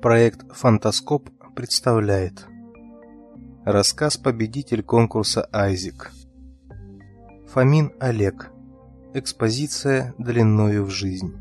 Проект 0.00 0.46
«Фантаскоп» 0.54 1.28
представляет 1.56 2.46
Рассказ 3.64 4.16
победитель 4.16 4.82
конкурса 4.82 5.48
«Айзик» 5.52 6.12
Фомин 7.48 7.92
Олег. 7.98 8.50
Экспозиция 9.14 10.14
длиною 10.18 10.84
в 10.84 10.90
жизнь 10.90 11.34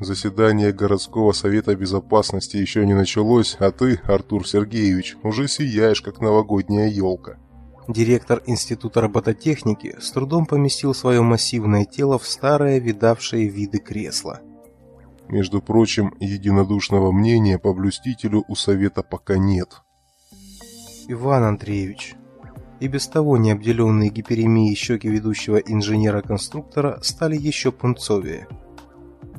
Заседание 0.00 0.72
городского 0.72 1.30
совета 1.30 1.76
безопасности 1.76 2.56
еще 2.56 2.84
не 2.84 2.92
началось, 2.92 3.56
а 3.60 3.70
ты, 3.70 4.00
Артур 4.04 4.48
Сергеевич, 4.48 5.16
уже 5.22 5.46
сияешь, 5.46 6.02
как 6.02 6.20
новогодняя 6.20 6.88
елка. 6.88 7.38
Директор 7.88 8.42
Института 8.46 9.00
робототехники 9.00 9.96
с 10.00 10.12
трудом 10.12 10.46
поместил 10.46 10.94
свое 10.94 11.20
массивное 11.22 11.84
тело 11.84 12.18
в 12.18 12.26
старое 12.26 12.78
видавшее 12.78 13.48
виды 13.48 13.78
кресло. 13.78 14.40
Между 15.28 15.60
прочим, 15.60 16.14
единодушного 16.20 17.10
мнения 17.10 17.58
по 17.58 17.74
блюстителю 17.74 18.44
у 18.48 18.54
совета 18.54 19.02
пока 19.02 19.36
нет. 19.36 19.82
Иван 21.08 21.42
Андреевич, 21.42 22.14
и 22.78 22.86
без 22.86 23.08
того 23.08 23.36
необделенные 23.36 24.10
гиперемией 24.10 24.76
щеки 24.76 25.08
ведущего 25.08 25.56
инженера-конструктора 25.56 27.00
стали 27.02 27.36
еще 27.36 27.72
пунцовее. 27.72 28.46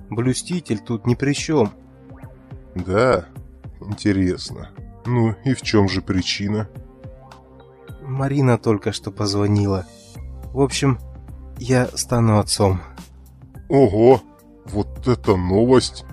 Блюститель 0.09 0.79
тут 0.79 1.07
ни 1.07 1.15
при 1.15 1.33
чем. 1.33 1.71
Да, 2.75 3.25
интересно. 3.81 4.71
Ну 5.05 5.35
и 5.45 5.53
в 5.53 5.61
чем 5.61 5.87
же 5.87 6.01
причина? 6.01 6.69
Марина 8.05 8.57
только 8.57 8.91
что 8.91 9.11
позвонила. 9.11 9.85
В 10.53 10.61
общем, 10.61 10.99
я 11.57 11.87
стану 11.95 12.39
отцом. 12.39 12.81
Ого, 13.69 14.21
вот 14.65 15.07
это 15.07 15.35
новость! 15.35 16.05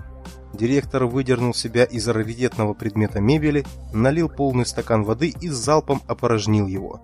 Директор 0.53 1.05
выдернул 1.05 1.53
себя 1.53 1.85
из 1.85 2.07
раритетного 2.07 2.73
предмета 2.73 3.21
мебели, 3.21 3.65
налил 3.93 4.29
полный 4.29 4.65
стакан 4.65 5.03
воды 5.03 5.29
и 5.29 5.47
с 5.47 5.53
залпом 5.53 6.01
опорожнил 6.07 6.67
его. 6.67 7.01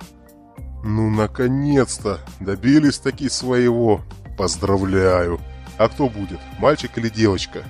Ну, 0.83 1.09
наконец-то! 1.09 2.19
Добились 2.39 2.99
таки 2.99 3.29
своего! 3.29 4.01
Поздравляю! 4.37 5.39
А 5.77 5.89
кто 5.89 6.09
будет, 6.09 6.39
мальчик 6.59 6.97
или 6.97 7.09
девочка? 7.09 7.63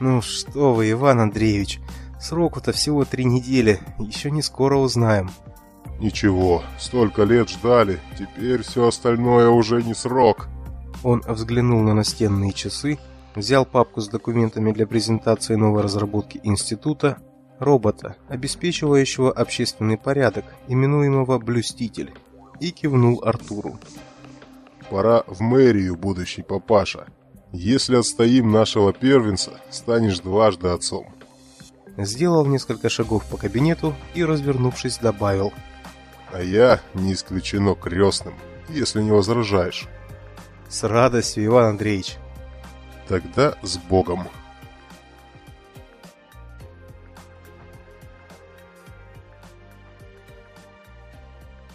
Ну 0.00 0.20
что 0.20 0.74
вы, 0.74 0.90
Иван 0.90 1.20
Андреевич, 1.20 1.80
сроку-то 2.20 2.72
всего 2.72 3.04
три 3.04 3.24
недели, 3.24 3.80
еще 3.98 4.30
не 4.30 4.42
скоро 4.42 4.76
узнаем. 4.76 5.30
Ничего, 6.00 6.62
столько 6.78 7.24
лет 7.24 7.48
ждали, 7.48 8.00
теперь 8.18 8.62
все 8.62 8.88
остальное 8.88 9.48
уже 9.48 9.82
не 9.82 9.94
срок. 9.94 10.48
Он 11.02 11.22
взглянул 11.26 11.80
на 11.80 11.94
настенные 11.94 12.52
часы, 12.52 12.98
взял 13.34 13.64
папку 13.64 14.00
с 14.00 14.08
документами 14.08 14.72
для 14.72 14.86
презентации 14.86 15.54
новой 15.54 15.82
разработки 15.82 16.40
института, 16.42 17.18
робота, 17.58 18.16
обеспечивающего 18.28 19.32
общественный 19.32 19.96
порядок, 19.96 20.44
именуемого 20.68 21.38
«блюститель», 21.38 22.12
и 22.60 22.70
кивнул 22.70 23.22
Артуру. 23.24 23.78
«Пора 24.90 25.24
в 25.26 25.40
мэрию, 25.40 25.96
будущий 25.96 26.42
папаша. 26.42 27.06
Если 27.52 27.96
отстоим 27.96 28.52
нашего 28.52 28.92
первенца, 28.92 29.60
станешь 29.70 30.20
дважды 30.20 30.68
отцом». 30.68 31.06
Сделал 31.96 32.44
несколько 32.44 32.90
шагов 32.90 33.24
по 33.24 33.38
кабинету 33.38 33.94
и, 34.14 34.22
развернувшись, 34.22 34.98
добавил– 34.98 35.54
а 36.32 36.42
я, 36.42 36.80
не 36.94 37.12
исключено, 37.12 37.74
крестным, 37.74 38.34
если 38.68 39.02
не 39.02 39.10
возражаешь. 39.10 39.86
С 40.68 40.82
радостью, 40.82 41.46
Иван 41.46 41.70
Андреевич. 41.70 42.16
Тогда 43.08 43.56
с 43.62 43.76
Богом. 43.78 44.28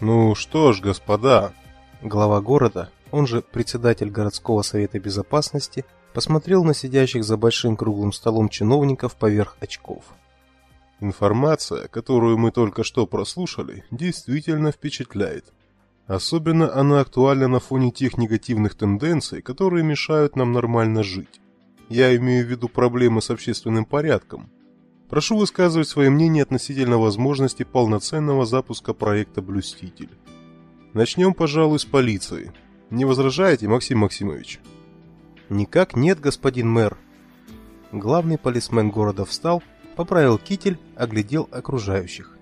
Ну 0.02 0.34
что 0.36 0.74
ж, 0.74 0.82
господа, 0.82 1.54
глава 2.02 2.42
города, 2.42 2.90
он 3.12 3.28
же 3.28 3.42
председатель 3.42 4.10
городского 4.10 4.64
совета 4.64 5.00
безопасности, 5.00 5.86
посмотрел 6.14 6.64
на 6.64 6.74
сидящих 6.74 7.24
за 7.24 7.38
большим 7.38 7.78
круглым 7.78 8.12
столом 8.12 8.50
чиновников 8.50 9.16
поверх 9.16 9.58
очков. 9.60 10.04
Информация, 11.02 11.88
которую 11.88 12.38
мы 12.38 12.52
только 12.52 12.84
что 12.84 13.08
прослушали, 13.08 13.84
действительно 13.90 14.72
впечатляет. 14.72 15.52
Особенно 16.06 16.72
она 16.76 17.00
актуальна 17.00 17.48
на 17.48 17.60
фоне 17.60 17.90
тех 17.92 18.20
негативных 18.20 18.76
тенденций, 18.76 19.42
которые 19.42 19.84
мешают 19.84 20.36
нам 20.36 20.52
нормально 20.52 21.02
жить. 21.02 21.42
Я 21.90 22.16
имею 22.16 22.46
в 22.46 22.50
виду 22.50 22.70
проблемы 22.70 23.24
с 23.24 23.32
общественным 23.32 23.84
порядком. 23.84 24.52
Прошу 25.10 25.38
высказывать 25.38 25.88
свое 25.88 26.12
мнение 26.12 26.44
относительно 26.44 27.00
возможности 27.00 27.64
полноценного 27.64 28.46
запуска 28.46 28.94
проекта 28.94 29.42
«Блюститель». 29.42 30.12
Начнем, 30.94 31.34
пожалуй, 31.34 31.80
с 31.80 31.86
полиции. 31.86 32.54
Не 32.92 33.06
возражаете, 33.06 33.68
Максим 33.68 34.00
Максимович? 34.00 34.60
Никак 35.50 35.96
нет, 35.96 36.20
господин 36.20 36.70
мэр. 36.70 36.96
Главный 37.92 38.38
полисмен 38.38 38.92
города 38.92 39.26
встал 39.26 39.64
поправил 39.96 40.38
китель, 40.38 40.80
оглядел 40.96 41.48
окружающих. 41.52 42.38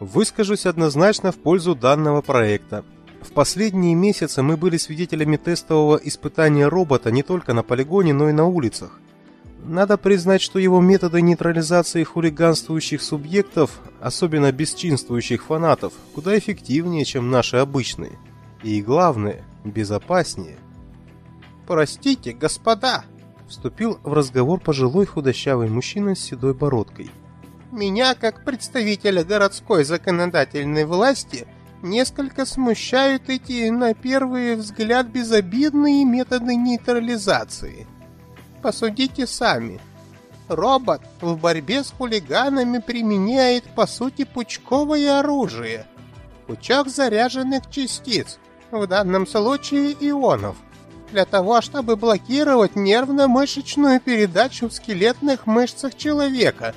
Выскажусь 0.00 0.66
однозначно 0.66 1.30
в 1.32 1.36
пользу 1.36 1.74
данного 1.74 2.22
проекта. 2.22 2.84
В 3.20 3.32
последние 3.32 3.94
месяцы 3.94 4.42
мы 4.42 4.56
были 4.56 4.76
свидетелями 4.76 5.36
тестового 5.36 5.96
испытания 5.96 6.66
робота 6.66 7.12
не 7.12 7.22
только 7.22 7.54
на 7.54 7.62
полигоне, 7.62 8.12
но 8.12 8.28
и 8.28 8.32
на 8.32 8.46
улицах. 8.46 8.98
Надо 9.64 9.96
признать, 9.96 10.42
что 10.42 10.58
его 10.58 10.80
методы 10.80 11.22
нейтрализации 11.22 12.02
хулиганствующих 12.02 13.00
субъектов, 13.00 13.80
особенно 14.00 14.50
бесчинствующих 14.50 15.44
фанатов, 15.44 15.92
куда 16.14 16.36
эффективнее, 16.36 17.04
чем 17.04 17.30
наши 17.30 17.58
обычные. 17.58 18.18
И 18.64 18.82
главное, 18.82 19.44
безопаснее. 19.64 20.58
«Простите, 21.66 22.32
господа!» 22.32 23.04
Вступил 23.52 23.98
в 24.02 24.14
разговор 24.14 24.58
пожилой 24.60 25.04
худощавый 25.04 25.68
мужчина 25.68 26.14
с 26.14 26.20
седой 26.20 26.54
бородкой. 26.54 27.10
«Меня, 27.70 28.14
как 28.14 28.46
представителя 28.46 29.24
городской 29.24 29.84
законодательной 29.84 30.86
власти, 30.86 31.46
несколько 31.82 32.46
смущают 32.46 33.28
эти, 33.28 33.68
на 33.68 33.92
первый 33.92 34.56
взгляд, 34.56 35.08
безобидные 35.08 36.06
методы 36.06 36.56
нейтрализации. 36.56 37.86
Посудите 38.62 39.26
сами. 39.26 39.80
Робот 40.48 41.02
в 41.20 41.36
борьбе 41.36 41.84
с 41.84 41.90
хулиганами 41.90 42.78
применяет, 42.78 43.64
по 43.74 43.86
сути, 43.86 44.24
пучковое 44.24 45.18
оружие. 45.18 45.86
Пучок 46.46 46.88
заряженных 46.88 47.68
частиц, 47.70 48.38
в 48.70 48.86
данном 48.86 49.26
случае 49.26 49.92
ионов– 50.00 50.56
для 51.12 51.24
того, 51.24 51.60
чтобы 51.60 51.96
блокировать 51.96 52.74
нервно-мышечную 52.74 54.00
передачу 54.00 54.68
в 54.68 54.72
скелетных 54.72 55.46
мышцах 55.46 55.94
человека. 55.96 56.74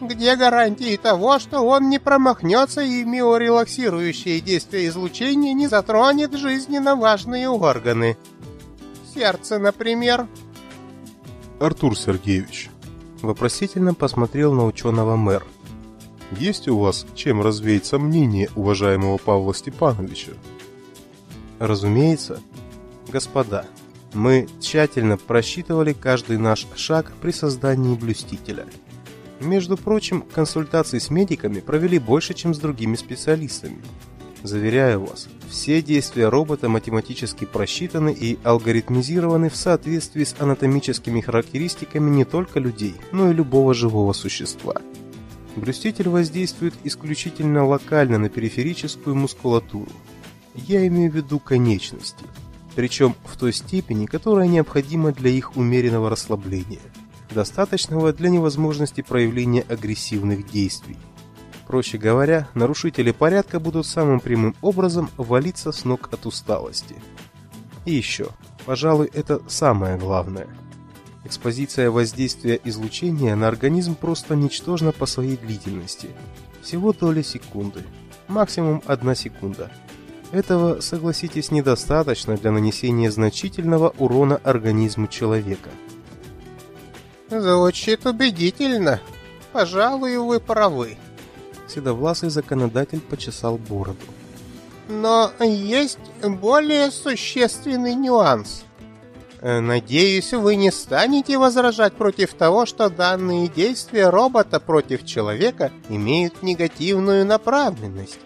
Где 0.00 0.36
гарантии 0.36 0.96
того, 0.96 1.38
что 1.38 1.60
он 1.60 1.88
не 1.88 1.98
промахнется 1.98 2.82
и 2.82 3.04
миорелаксирующее 3.04 4.40
действие 4.40 4.88
излучения 4.88 5.52
не 5.52 5.66
затронет 5.66 6.34
жизненно 6.34 6.94
важные 6.94 7.48
органы? 7.48 8.16
Сердце, 9.14 9.58
например. 9.58 10.26
Артур 11.58 11.98
Сергеевич 11.98 12.70
вопросительно 13.20 13.92
посмотрел 13.92 14.54
на 14.54 14.64
ученого 14.64 15.16
мэр. 15.16 15.44
Есть 16.32 16.68
у 16.68 16.78
вас 16.78 17.06
чем 17.14 17.42
развеять 17.42 17.84
сомнения 17.84 18.48
уважаемого 18.54 19.18
Павла 19.18 19.54
Степановича? 19.54 20.32
Разумеется, 21.58 22.40
Господа, 23.10 23.66
мы 24.14 24.46
тщательно 24.60 25.16
просчитывали 25.16 25.92
каждый 25.92 26.38
наш 26.38 26.66
шаг 26.76 27.12
при 27.20 27.32
создании 27.32 27.96
блюстителя. 27.96 28.66
Между 29.40 29.76
прочим, 29.76 30.22
консультации 30.22 30.98
с 30.98 31.10
медиками 31.10 31.60
провели 31.60 31.98
больше, 31.98 32.34
чем 32.34 32.54
с 32.54 32.58
другими 32.58 32.94
специалистами. 32.94 33.82
Заверяю 34.42 35.00
вас, 35.00 35.28
все 35.48 35.82
действия 35.82 36.28
робота 36.28 36.68
математически 36.68 37.44
просчитаны 37.44 38.12
и 38.12 38.38
алгоритмизированы 38.44 39.50
в 39.50 39.56
соответствии 39.56 40.24
с 40.24 40.36
анатомическими 40.38 41.20
характеристиками 41.20 42.10
не 42.10 42.24
только 42.24 42.60
людей, 42.60 42.94
но 43.12 43.30
и 43.30 43.34
любого 43.34 43.74
живого 43.74 44.12
существа. 44.12 44.74
Блюститель 45.56 46.08
воздействует 46.08 46.74
исключительно 46.84 47.66
локально 47.66 48.18
на 48.18 48.28
периферическую 48.28 49.16
мускулатуру. 49.16 49.90
Я 50.54 50.86
имею 50.86 51.10
в 51.10 51.16
виду 51.16 51.38
конечности– 51.40 52.24
причем 52.74 53.14
в 53.24 53.36
той 53.36 53.52
степени, 53.52 54.06
которая 54.06 54.46
необходима 54.46 55.12
для 55.12 55.30
их 55.30 55.56
умеренного 55.56 56.10
расслабления, 56.10 56.80
достаточного 57.30 58.12
для 58.12 58.30
невозможности 58.30 59.02
проявления 59.02 59.64
агрессивных 59.68 60.50
действий. 60.50 60.96
Проще 61.66 61.98
говоря, 61.98 62.48
нарушители 62.54 63.12
порядка 63.12 63.60
будут 63.60 63.86
самым 63.86 64.18
прямым 64.20 64.56
образом 64.60 65.08
валиться 65.16 65.70
с 65.70 65.84
ног 65.84 66.08
от 66.12 66.26
усталости. 66.26 66.96
И 67.84 67.94
еще, 67.94 68.28
пожалуй, 68.66 69.10
это 69.14 69.40
самое 69.48 69.96
главное. 69.96 70.48
Экспозиция 71.24 71.90
воздействия 71.90 72.58
излучения 72.64 73.36
на 73.36 73.46
организм 73.46 73.94
просто 73.94 74.34
ничтожна 74.34 74.90
по 74.90 75.06
своей 75.06 75.36
длительности. 75.36 76.10
Всего 76.62 76.92
доли 76.92 77.22
секунды. 77.22 77.84
Максимум 78.26 78.82
одна 78.86 79.14
секунда. 79.14 79.70
Этого, 80.32 80.80
согласитесь, 80.80 81.50
недостаточно 81.50 82.36
для 82.36 82.52
нанесения 82.52 83.10
значительного 83.10 83.92
урона 83.98 84.40
организму 84.44 85.08
человека. 85.08 85.70
Звучит 87.28 88.06
убедительно. 88.06 89.00
Пожалуй, 89.52 90.16
вы 90.18 90.38
правы. 90.38 90.96
Седовласый 91.68 92.30
законодатель 92.30 93.00
почесал 93.00 93.58
бороду. 93.58 93.98
Но 94.88 95.32
есть 95.40 95.98
более 96.22 96.90
существенный 96.90 97.94
нюанс. 97.94 98.64
Э, 99.40 99.60
надеюсь, 99.60 100.32
вы 100.32 100.56
не 100.56 100.70
станете 100.70 101.38
возражать 101.38 101.94
против 101.94 102.34
того, 102.34 102.66
что 102.66 102.90
данные 102.90 103.48
действия 103.48 104.10
робота 104.10 104.60
против 104.60 105.06
человека 105.06 105.72
имеют 105.88 106.42
негативную 106.42 107.24
направленность. 107.24 108.18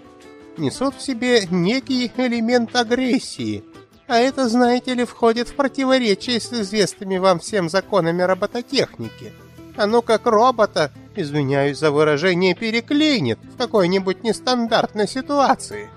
Несут 0.56 0.96
в 0.96 1.02
себе 1.02 1.46
некий 1.50 2.12
элемент 2.16 2.76
агрессии. 2.76 3.64
А 4.06 4.18
это, 4.18 4.48
знаете 4.48 4.94
ли, 4.94 5.04
входит 5.04 5.48
в 5.48 5.54
противоречие 5.54 6.38
с 6.38 6.52
известными 6.52 7.18
вам 7.18 7.40
всем 7.40 7.68
законами 7.68 8.22
робототехники. 8.22 9.32
Оно 9.76 10.02
как 10.02 10.26
робота, 10.26 10.92
извиняюсь 11.16 11.78
за 11.78 11.90
выражение, 11.90 12.54
переклинит 12.54 13.38
в 13.42 13.56
какой-нибудь 13.56 14.22
нестандартной 14.22 15.08
ситуации. 15.08 15.90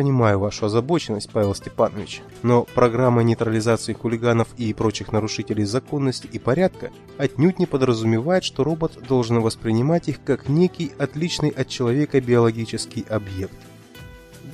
Понимаю 0.00 0.38
вашу 0.38 0.64
озабоченность, 0.64 1.28
Павел 1.30 1.54
Степанович, 1.54 2.22
но 2.42 2.62
программа 2.74 3.22
нейтрализации 3.22 3.92
хулиганов 3.92 4.48
и 4.56 4.72
прочих 4.72 5.12
нарушителей 5.12 5.64
законности 5.64 6.26
и 6.32 6.38
порядка 6.38 6.90
отнюдь 7.18 7.58
не 7.58 7.66
подразумевает, 7.66 8.42
что 8.42 8.64
робот 8.64 8.98
должен 9.06 9.42
воспринимать 9.42 10.08
их 10.08 10.24
как 10.24 10.48
некий 10.48 10.90
отличный 10.98 11.50
от 11.50 11.68
человека 11.68 12.18
биологический 12.18 13.04
объект. 13.10 13.58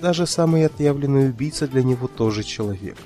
Даже 0.02 0.26
самый 0.26 0.66
отъявленный 0.66 1.28
убийца 1.28 1.68
для 1.68 1.84
него 1.84 2.08
тоже 2.08 2.42
человек. 2.42 2.96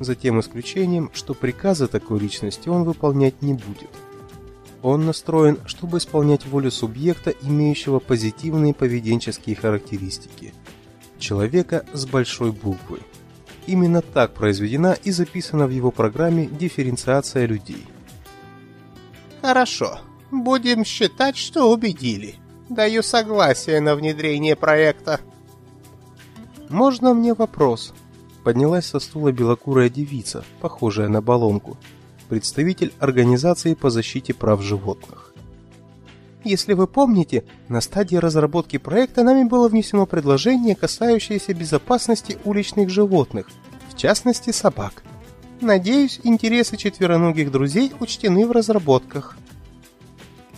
За 0.00 0.16
тем 0.16 0.40
исключением, 0.40 1.10
что 1.14 1.34
приказы 1.34 1.86
такой 1.86 2.18
личности 2.18 2.68
он 2.68 2.82
выполнять 2.82 3.42
не 3.42 3.54
будет. 3.54 3.90
Он 4.82 5.06
настроен, 5.06 5.58
чтобы 5.66 5.98
исполнять 5.98 6.46
волю 6.46 6.72
субъекта, 6.72 7.32
имеющего 7.42 8.00
позитивные 8.00 8.74
поведенческие 8.74 9.54
характеристики– 9.54 10.52
человека 11.18 11.84
с 11.92 12.06
большой 12.06 12.52
буквы. 12.52 13.00
Именно 13.66 14.02
так 14.02 14.34
произведена 14.34 14.96
и 15.04 15.10
записана 15.10 15.66
в 15.66 15.70
его 15.70 15.90
программе 15.90 16.46
дифференциация 16.46 17.46
людей. 17.46 17.84
Хорошо. 19.42 20.00
Будем 20.30 20.84
считать, 20.84 21.36
что 21.36 21.72
убедили. 21.72 22.36
Даю 22.68 23.02
согласие 23.02 23.80
на 23.80 23.94
внедрение 23.94 24.56
проекта. 24.56 25.20
Можно 26.68 27.14
мне 27.14 27.32
вопрос? 27.32 27.94
Поднялась 28.42 28.86
со 28.86 28.98
стула 28.98 29.30
белокурая 29.30 29.88
девица, 29.88 30.44
похожая 30.60 31.08
на 31.08 31.22
баллонку, 31.22 31.76
представитель 32.28 32.92
организации 32.98 33.74
по 33.74 33.90
защите 33.90 34.34
прав 34.34 34.62
животных. 34.62 35.32
Если 36.46 36.74
вы 36.74 36.86
помните, 36.86 37.42
на 37.68 37.80
стадии 37.80 38.14
разработки 38.14 38.78
проекта 38.78 39.24
нами 39.24 39.42
было 39.42 39.68
внесено 39.68 40.06
предложение, 40.06 40.76
касающееся 40.76 41.54
безопасности 41.54 42.38
уличных 42.44 42.88
животных, 42.88 43.48
в 43.88 43.96
частности 43.96 44.52
собак. 44.52 45.02
Надеюсь, 45.60 46.20
интересы 46.22 46.76
четвероногих 46.76 47.50
друзей 47.50 47.92
учтены 47.98 48.46
в 48.46 48.52
разработках. 48.52 49.36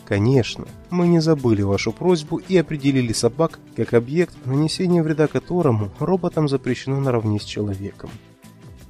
Конечно, 0.05 0.67
мы 0.91 1.09
не 1.09 1.21
забыли 1.21 1.63
вашу 1.63 1.93
просьбу 1.93 2.37
и 2.37 2.59
определили 2.59 3.15
собак 3.15 3.59
как 3.75 3.95
объект, 3.95 4.37
нанесение 4.45 5.03
вреда 5.03 5.27
которому 5.27 5.91
роботам 6.01 6.51
запрещено 6.51 7.01
наравне 7.01 7.41
с 7.41 7.45
человеком. 7.45 8.11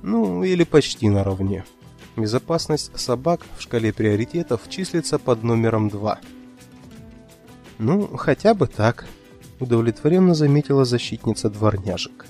Ну, 0.03 0.43
или 0.43 0.65
почти 0.65 1.09
наравне. 1.09 1.65
Безопасность 2.17 2.91
собак 2.99 3.43
в 3.57 3.63
шкале 3.63 3.93
приоритетов 3.93 4.63
числится 4.69 5.21
под 5.21 5.45
номером 5.45 5.91
2. 5.91 6.19
Ну, 7.79 8.17
хотя 8.17 8.55
бы 8.55 8.67
так, 8.67 9.07
удовлетворенно 9.61 10.35
заметила 10.35 10.85
защитница 10.85 11.49
дворняжек. 11.49 12.27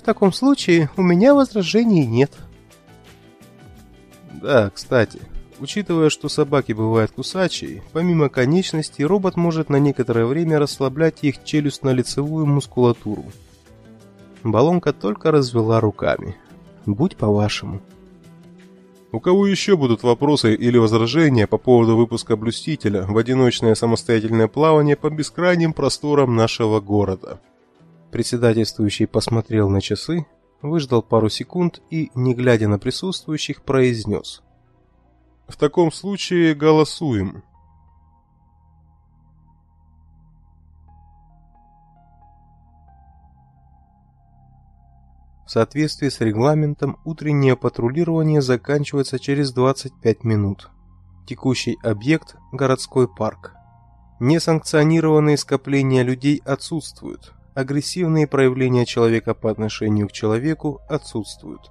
В 0.00 0.04
таком 0.04 0.32
случае 0.32 0.90
у 0.96 1.02
меня 1.02 1.34
возражений 1.34 2.06
нет. 2.06 2.32
Да, 4.32 4.70
кстати, 4.70 5.20
учитывая, 5.60 6.10
что 6.10 6.28
собаки 6.28 6.72
бывают 6.72 7.12
кусачие, 7.12 7.82
помимо 7.92 8.28
конечностей, 8.28 9.04
робот 9.04 9.36
может 9.36 9.68
на 9.68 9.76
некоторое 9.76 10.24
время 10.24 10.58
расслаблять 10.58 11.18
их 11.22 11.44
челюстно-лицевую 11.44 12.46
мускулатуру. 12.46 13.24
Баллонка 14.42 14.92
только 14.92 15.30
развела 15.30 15.78
руками. 15.80 16.36
Будь 16.84 17.16
по-вашему. 17.16 17.80
У 19.12 19.20
кого 19.20 19.46
еще 19.46 19.76
будут 19.76 20.02
вопросы 20.02 20.54
или 20.54 20.78
возражения 20.78 21.46
по 21.46 21.58
поводу 21.58 21.96
выпуска 21.98 22.34
«Блюстителя» 22.34 23.02
в 23.02 23.18
одиночное 23.18 23.74
самостоятельное 23.74 24.48
плавание 24.48 24.96
по 24.96 25.10
бескрайним 25.10 25.74
просторам 25.74 26.34
нашего 26.34 26.80
города? 26.80 27.38
Председательствующий 28.10 29.06
посмотрел 29.06 29.68
на 29.68 29.82
часы, 29.82 30.24
выждал 30.62 31.02
пару 31.02 31.28
секунд 31.28 31.82
и, 31.90 32.10
не 32.14 32.34
глядя 32.34 32.68
на 32.68 32.78
присутствующих, 32.78 33.62
произнес. 33.64 34.42
«В 35.46 35.58
таком 35.58 35.92
случае 35.92 36.54
голосуем». 36.54 37.42
В 45.52 45.60
соответствии 45.60 46.08
с 46.08 46.18
регламентом, 46.22 46.98
утреннее 47.04 47.58
патрулирование 47.58 48.40
заканчивается 48.40 49.18
через 49.18 49.52
25 49.52 50.24
минут. 50.24 50.70
Текущий 51.26 51.76
объект– 51.82 52.36
городской 52.52 53.06
парк. 53.06 53.52
Несанкционированные 54.18 55.36
скопления 55.36 56.04
людей 56.04 56.40
отсутствуют. 56.46 57.34
Агрессивные 57.54 58.26
проявления 58.26 58.86
человека 58.86 59.34
по 59.34 59.50
отношению 59.50 60.08
к 60.08 60.12
человеку 60.12 60.80
отсутствуют. 60.88 61.70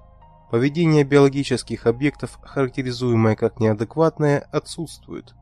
Поведение 0.52 1.02
биологических 1.02 1.88
объектов, 1.88 2.38
характеризуемое 2.40 3.34
как 3.34 3.58
неадекватное, 3.58 4.46
отсутствует. 4.52 5.34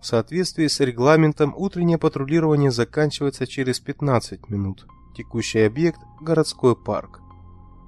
В 0.00 0.06
соответствии 0.06 0.66
с 0.66 0.80
регламентом 0.80 1.52
утреннее 1.54 1.98
патрулирование 1.98 2.70
заканчивается 2.70 3.46
через 3.46 3.78
15 3.78 4.48
минут. 4.48 4.86
Текущий 5.18 5.62
объект– 5.66 6.00
городской 6.20 6.76
парк. 6.76 7.20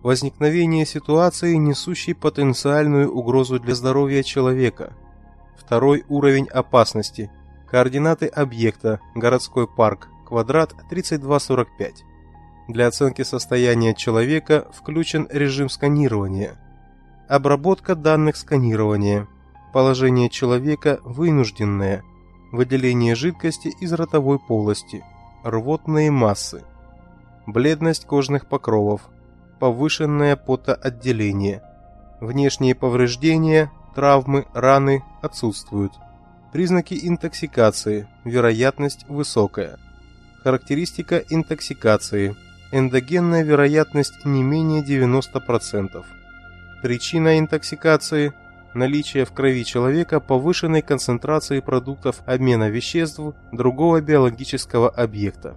Возникновение 0.03 0.85
ситуации, 0.85 1.55
несущей 1.55 2.13
потенциальную 2.13 3.09
угрозу 3.09 3.61
для 3.61 3.77
здоровья 3.77 4.25
человека. 4.25 4.95
Второй 5.57 6.05
уровень 6.09 6.49
опасности. 6.49 7.31
Координаты 7.71 8.27
объекта– 8.27 8.99
городской 9.15 9.69
парк, 9.69 10.09
квадрат 10.27 10.75
3245. 10.91 12.03
Для 12.67 12.89
оценки 12.89 13.23
состояния 13.23 13.95
человека 13.95 14.67
включен 14.75 15.29
режим 15.31 15.69
сканирования. 15.69 16.59
Обработка 17.29 17.95
данных 17.95 18.35
сканирования. 18.35 19.29
Положение 19.73 20.31
человека 20.31 20.99
вынужденное. 21.05 22.03
Выделение 22.51 23.15
жидкости 23.15 23.69
из 23.81 23.93
ротовой 23.93 24.41
полости. 24.41 25.05
Рвотные 25.45 26.11
массы 26.11 26.65
бледность 27.47 28.05
кожных 28.07 28.47
покровов, 28.47 29.03
повышенное 29.59 30.37
потоотделение. 30.37 31.63
Внешние 32.21 32.75
повреждения, 32.75 33.71
травмы, 33.95 34.47
раны 34.55 35.03
отсутствуют. 35.23 35.93
Признаки 36.53 36.99
интоксикации, 37.03 38.09
вероятность 38.25 39.07
высокая. 39.09 39.79
Характеристика 40.43 41.23
интоксикации. 41.31 42.35
Эндогенная 42.73 43.43
вероятность 43.43 44.25
не 44.25 44.43
менее 44.43 44.83
90%. 44.83 46.05
Причина 46.83 47.39
интоксикации– 47.39 48.33
наличие 48.75 49.25
в 49.25 49.33
крови 49.33 49.65
человека 49.65 50.21
повышенной 50.21 50.83
концентрации 50.83 51.61
продуктов 51.61 52.23
обмена 52.27 52.69
веществ 52.69 53.21
другого 53.53 54.01
биологического 54.01 54.89
объекта. 54.89 55.57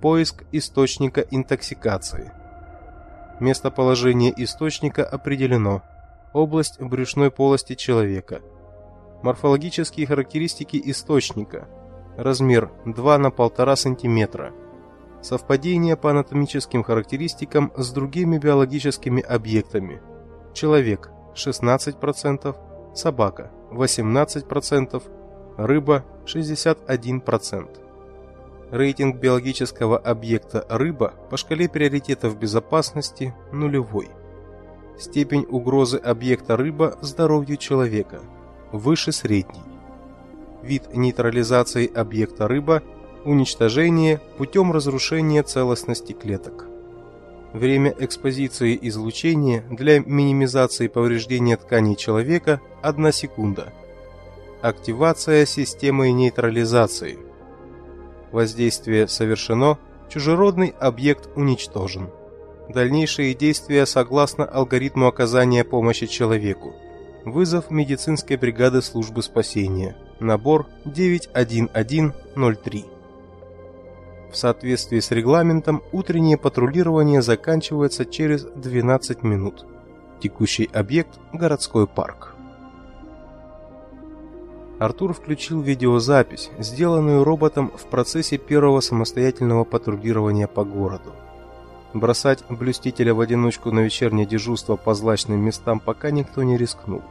Поиск 0.00 0.44
источника 0.50 1.20
интоксикации. 1.30 2.32
Местоположение 3.38 4.32
источника 4.42 5.04
определено. 5.04 5.82
Область 6.32 6.80
брюшной 6.80 7.30
полости 7.30 7.74
человека. 7.74 8.40
Морфологические 9.22 10.06
характеристики 10.06 10.80
источника. 10.82 11.68
Размер 12.16 12.70
2 12.86 13.18
на 13.18 13.26
1,5 13.26 13.76
см. 13.76 14.52
Совпадение 15.20 15.96
по 15.96 16.12
анатомическим 16.12 16.82
характеристикам 16.82 17.70
с 17.76 17.92
другими 17.92 18.38
биологическими 18.38 19.22
объектами. 19.22 20.00
Человек 20.54 21.10
16%, 21.34 22.56
собака 22.94 23.50
18%, 23.70 25.02
рыба 25.58 26.06
61%. 26.24 27.89
Рейтинг 28.70 29.16
биологического 29.16 29.98
объекта 29.98 30.64
рыба 30.68 31.14
по 31.28 31.36
шкале 31.36 31.68
приоритетов 31.68 32.38
безопасности 32.38 33.34
нулевой. 33.52 34.08
Степень 34.98 35.46
угрозы 35.48 35.96
объекта 35.96 36.56
рыба 36.56 36.96
здоровью 37.00 37.56
человека 37.56 38.20
выше 38.70 39.10
средней. 39.12 39.62
Вид 40.62 40.94
нейтрализации 40.94 41.90
объекта 41.92 42.46
рыба 42.46 42.82
уничтожение 43.24 44.20
путем 44.38 44.72
разрушения 44.72 45.42
целостности 45.42 46.12
клеток. 46.12 46.66
Время 47.52 47.92
экспозиции 47.98 48.78
излучения 48.82 49.64
для 49.68 49.98
минимизации 49.98 50.86
повреждения 50.86 51.56
тканей 51.56 51.96
человека 51.96 52.60
1 52.82 53.12
секунда. 53.12 53.72
Активация 54.62 55.44
системы 55.46 56.12
нейтрализации. 56.12 57.18
Воздействие 58.32 59.06
совершено, 59.08 59.78
чужеродный 60.08 60.74
объект 60.78 61.28
уничтожен. 61.36 62.10
Дальнейшие 62.68 63.34
действия 63.34 63.86
согласно 63.86 64.44
алгоритму 64.44 65.08
оказания 65.08 65.64
помощи 65.64 66.06
человеку. 66.06 66.74
Вызов 67.24 67.70
медицинской 67.70 68.36
бригады 68.36 68.82
службы 68.82 69.22
спасения. 69.22 69.96
Набор 70.20 70.66
91103. 70.84 72.84
В 74.30 74.36
соответствии 74.36 75.00
с 75.00 75.10
регламентом, 75.10 75.82
утреннее 75.90 76.38
патрулирование 76.38 77.20
заканчивается 77.20 78.04
через 78.04 78.44
12 78.44 79.24
минут. 79.24 79.66
Текущий 80.20 80.70
объект– 80.72 81.18
городской 81.32 81.88
парк. 81.88 82.36
Артур 84.80 85.12
включил 85.12 85.60
видеозапись, 85.60 86.50
сделанную 86.58 87.22
роботом 87.22 87.70
в 87.76 87.84
процессе 87.84 88.38
первого 88.38 88.80
самостоятельного 88.80 89.64
патрулирования 89.64 90.46
по 90.46 90.64
городу. 90.64 91.12
Бросать 91.92 92.42
блюстителя 92.48 93.12
в 93.12 93.20
одиночку 93.20 93.72
на 93.72 93.80
вечернее 93.80 94.24
дежурство 94.24 94.76
по 94.76 94.94
злачным 94.94 95.38
местам 95.38 95.80
пока 95.80 96.10
никто 96.10 96.42
не 96.44 96.56
рискнул. 96.56 97.02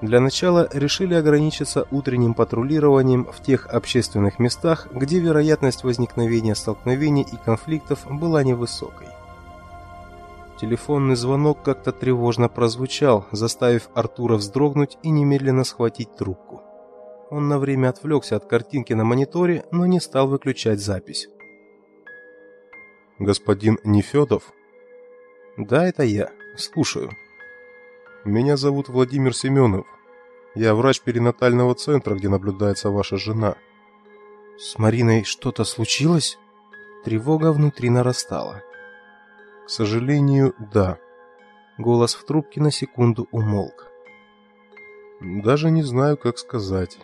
Для 0.00 0.18
начала 0.18 0.68
решили 0.72 1.14
ограничиться 1.14 1.86
утренним 1.92 2.34
патрулированием 2.34 3.26
в 3.26 3.40
тех 3.40 3.68
общественных 3.68 4.40
местах, 4.40 4.88
где 4.92 5.20
вероятность 5.20 5.84
возникновения 5.84 6.56
столкновений 6.56 7.22
и 7.22 7.36
конфликтов 7.36 8.04
была 8.10 8.42
невысокой. 8.42 9.06
Телефонный 10.60 11.14
звонок 11.14 11.62
как-то 11.62 11.92
тревожно 11.92 12.48
прозвучал, 12.48 13.26
заставив 13.30 13.90
Артура 13.94 14.38
вздрогнуть 14.38 14.98
и 15.04 15.10
немедленно 15.10 15.62
схватить 15.62 16.16
трубку. 16.16 16.62
Он 17.32 17.48
на 17.48 17.58
время 17.58 17.88
отвлекся 17.88 18.36
от 18.36 18.44
картинки 18.44 18.92
на 18.92 19.04
мониторе, 19.04 19.64
но 19.72 19.86
не 19.86 20.00
стал 20.00 20.28
выключать 20.28 20.80
запись. 20.80 21.28
Господин 23.18 23.78
Нефедов? 23.84 24.52
Да, 25.56 25.88
это 25.88 26.02
я. 26.02 26.30
Слушаю. 26.58 27.10
Меня 28.26 28.58
зовут 28.58 28.90
Владимир 28.90 29.34
Семенов. 29.34 29.86
Я 30.54 30.74
врач 30.74 31.00
перинатального 31.00 31.74
центра, 31.74 32.14
где 32.16 32.28
наблюдается 32.28 32.90
ваша 32.90 33.16
жена. 33.16 33.56
С 34.58 34.78
Мариной 34.78 35.24
что-то 35.24 35.64
случилось? 35.64 36.36
Тревога 37.02 37.52
внутри 37.52 37.88
нарастала. 37.88 38.62
К 39.64 39.70
сожалению, 39.70 40.54
да. 40.70 40.98
Голос 41.78 42.14
в 42.14 42.26
трубке 42.26 42.60
на 42.60 42.70
секунду 42.70 43.26
умолк. 43.30 43.86
Даже 45.22 45.70
не 45.70 45.82
знаю, 45.82 46.18
как 46.18 46.36
сказать. 46.36 46.98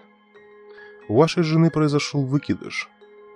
У 1.09 1.17
вашей 1.17 1.43
жены 1.43 1.71
произошел 1.71 2.25
выкидыш. 2.25 2.89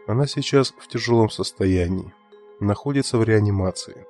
Она 0.07 0.27
сейчас 0.27 0.75
в 0.79 0.89
тяжелом 0.89 1.31
состоянии 1.31 2.13
находится 2.61 3.19
в 3.19 3.25
реанимации. 3.25 4.07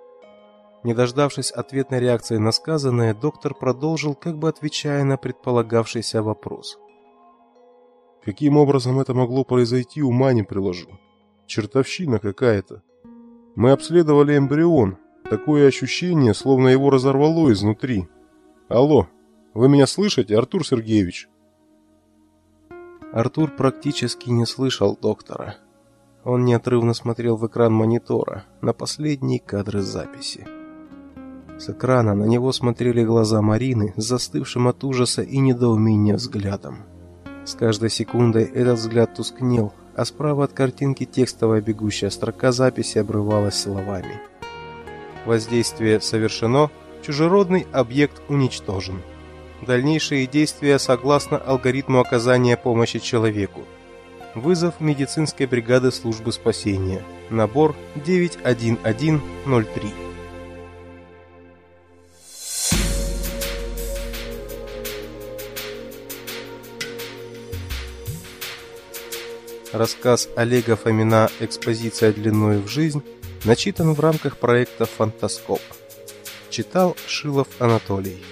Не 0.85 0.95
дождавшись 0.95 1.53
ответной 1.53 2.01
реакции 2.01 2.39
на 2.39 2.51
сказанное, 2.51 3.15
доктор 3.15 3.55
продолжил, 3.55 4.15
как 4.15 4.37
бы 4.37 4.49
отвечая 4.49 5.05
на 5.05 5.17
предполагавшийся 5.17 6.23
вопрос. 6.23 6.79
Каким 8.25 8.57
образом 8.57 9.01
это 9.01 9.15
могло 9.15 9.45
произойти, 9.45 10.03
ума 10.03 10.33
не 10.33 10.43
приложу. 10.43 10.99
Чертовщина 11.47 12.19
какая-то. 12.19 12.83
Мы 13.55 13.71
обследовали 13.71 14.37
эмбрион. 14.37 14.99
Такое 15.29 15.69
ощущение, 15.69 16.35
словно 16.35 16.69
его 16.69 16.91
разорвало 16.91 17.53
изнутри. 17.53 18.09
Алло, 18.69 19.09
вы 19.55 19.69
меня 19.69 19.87
слышите, 19.87 20.37
Артур 20.37 20.67
Сергеевич? 20.67 21.29
Артур 23.13 23.51
практически 23.51 24.31
не 24.31 24.47
слышал 24.47 24.97
доктора. 24.97 25.57
Он 26.25 26.47
неотрывно 26.47 26.95
смотрел 26.95 27.37
в 27.37 27.47
экран 27.47 27.71
монитора, 27.71 28.45
на 28.63 28.73
последние 28.73 29.39
кадры 29.39 29.83
записи. 29.83 30.47
С 31.59 31.69
экрана 31.69 32.15
на 32.15 32.25
него 32.25 32.53
смотрели 32.53 33.05
глаза 33.05 33.43
Марины 33.43 33.93
с 33.99 34.05
застывшим 34.05 34.67
от 34.67 34.83
ужаса 34.83 35.21
и 35.21 35.39
недоумения 35.39 36.15
взглядом. 36.15 36.79
С 37.45 37.55
каждой 37.55 37.91
секундой 37.91 38.45
этот 38.45 38.79
взгляд 38.79 39.15
тускнел, 39.15 39.75
а 39.95 40.07
справа 40.07 40.45
от 40.45 40.55
картинки 40.55 41.05
текстовая 41.05 41.61
бегущая 41.61 42.09
строка 42.09 42.51
записи 42.51 42.97
обрывалась 42.97 43.61
словами. 43.61 44.23
Воздействие 45.27 46.01
совершено, 46.01 46.71
чужеродный 47.03 47.67
объект 47.73 48.23
уничтожен. 48.29 49.03
Дальнейшие 49.63 50.27
действия 50.27 50.79
согласно 50.81 51.39
алгоритму 51.39 52.01
оказания 52.01 52.57
помощи 52.57 52.99
человеку. 52.99 53.63
Вызов 54.35 54.81
медицинской 54.81 55.47
бригады 55.47 55.93
службы 55.93 56.33
спасения. 56.33 57.05
Набор 57.31 57.77
91103. 57.95 59.93
Рассказ 69.73 70.29
Олега 70.37 70.75
Фомина 70.77 71.31
«Экспозиция 71.39 72.13
длиною 72.13 72.63
в 72.63 72.69
жизнь» 72.69 73.03
начитан 73.45 73.95
в 73.95 74.01
рамках 74.01 74.39
проекта 74.39 74.87
«Фантаскоп». 74.87 75.63
Читал 76.51 76.97
Шилов 77.07 77.47
Анатолий. 77.59 78.23